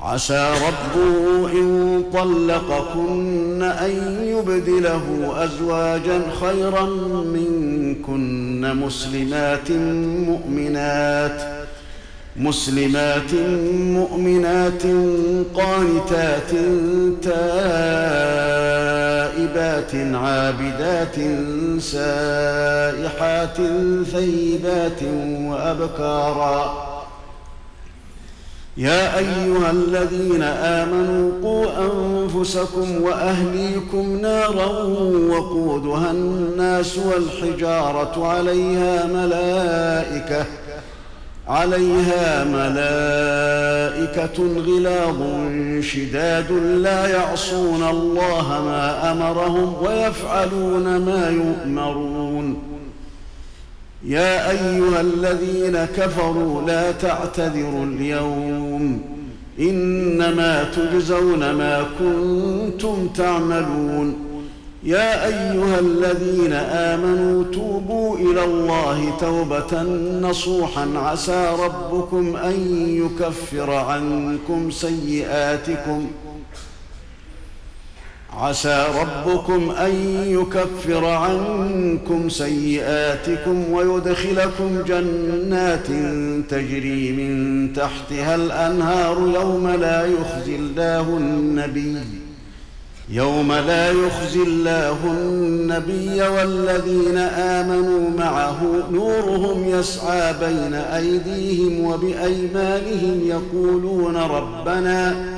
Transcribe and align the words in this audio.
عسى 0.00 0.54
ربه 0.66 1.52
إن 1.52 2.02
طلقكن 2.12 3.62
أن 3.62 3.90
يبدله 4.22 5.34
أزواجا 5.44 6.22
خيرا 6.40 6.86
منكن 7.24 8.76
مسلمات 8.76 9.70
مؤمنات 10.30 11.66
مسلمات 12.36 13.34
مؤمنات 13.74 14.82
قانتات 15.54 16.50
تائبات 18.56 19.94
عابدات 20.14 21.16
سائحات 21.80 23.56
ثيبات 24.12 25.02
وأبكارا 25.40 26.95
يا 28.76 29.18
أيها 29.18 29.70
الذين 29.70 30.42
آمنوا 30.42 31.30
قوا 31.42 31.66
أنفسكم 31.78 33.02
وأهليكم 33.02 34.18
نارا 34.22 34.66
وقودها 35.30 36.10
الناس 36.10 36.98
والحجارة 36.98 38.26
عليها 38.26 39.06
ملائكة 39.06 40.46
عليها 41.48 42.44
ملائكة 42.44 44.42
غلاظ 44.66 45.22
شداد 45.80 46.52
لا 46.82 47.06
يعصون 47.06 47.82
الله 47.90 48.62
ما 48.64 49.12
أمرهم 49.12 49.74
ويفعلون 49.82 50.96
ما 50.96 51.28
يؤمرون 51.28 52.75
يا 54.06 54.50
أيها 54.50 55.00
الذين 55.00 55.84
كفروا 55.84 56.62
لا 56.62 56.92
تعتذروا 56.92 57.84
اليوم 57.84 59.00
إنما 59.60 60.64
تجزون 60.64 61.38
ما 61.38 61.86
كنتم 61.98 63.08
تعملون 63.08 64.16
يا 64.82 65.26
أيها 65.26 65.78
الذين 65.78 66.52
آمنوا 66.52 67.44
توبوا 67.44 68.18
إلى 68.18 68.44
الله 68.44 69.16
توبة 69.20 69.82
نصوحا 70.20 70.88
عسى 70.96 71.56
ربكم 71.58 72.36
أن 72.36 72.86
يكفر 72.88 73.70
عنكم 73.70 74.70
سيئاتكم 74.70 76.06
عسى 78.36 78.86
ربكم 79.00 79.70
أن 79.70 79.92
يكفر 80.26 81.04
عنكم 81.04 82.28
سيئاتكم 82.28 83.72
ويدخلكم 83.72 84.82
جنات 84.86 85.86
تجري 86.50 87.12
من 87.12 87.72
تحتها 87.72 88.34
الأنهار 88.34 89.18
يوم 89.34 89.68
لا 89.68 90.06
يخزي 90.06 90.56
الله 90.56 91.16
النبي 91.16 91.96
يوم 93.10 93.52
لا 93.52 93.90
يخزي 93.90 94.42
الله 94.42 94.98
النبي 95.04 96.22
والذين 96.22 97.18
آمنوا 97.38 98.10
معه 98.18 98.62
نورهم 98.92 99.68
يسعى 99.68 100.32
بين 100.32 100.74
أيديهم 100.74 101.84
وبأيمانهم 101.84 103.20
يقولون 103.26 104.16
ربنا 104.16 105.35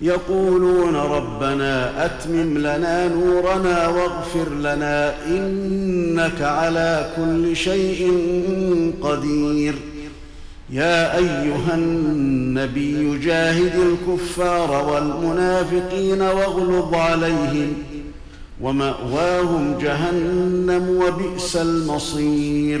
يقولون 0.00 0.96
ربنا 0.96 2.04
أتمم 2.04 2.58
لنا 2.58 3.08
نورنا 3.08 3.88
واغفر 3.88 4.48
لنا 4.54 5.14
إنك 5.26 6.42
على 6.42 7.10
كل 7.16 7.56
شيء 7.56 8.12
قدير. 9.02 9.74
يا 10.70 11.16
أيها 11.16 11.74
النبي 11.74 13.18
جاهد 13.18 13.72
الكفار 13.78 14.70
والمنافقين 14.90 16.22
واغلظ 16.22 16.94
عليهم 16.94 17.72
ومأواهم 18.60 19.78
جهنم 19.78 21.02
وبئس 21.02 21.56
المصير. 21.56 22.80